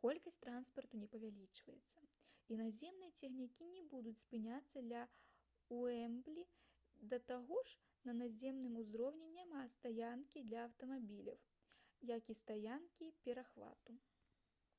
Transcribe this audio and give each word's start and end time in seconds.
колькасць 0.00 0.38
транспарту 0.44 1.00
не 1.00 1.08
павялічваецца 1.14 2.04
і 2.54 2.56
наземныя 2.60 3.12
цягнікі 3.18 3.66
не 3.72 3.82
будуць 3.90 4.14
спыняцца 4.22 4.84
ля 4.92 5.02
«уэмблі» 5.80 6.46
да 7.16 7.20
таго 7.32 7.60
ж 7.72 7.76
на 8.08 8.16
наземным 8.22 8.80
узроўні 8.86 9.28
няма 9.36 9.66
стаянкі 9.76 10.46
для 10.50 10.64
аўтамабіляў 10.70 11.40
як 12.16 12.34
і 12.36 12.40
стаянкі-перахвату 12.44 14.00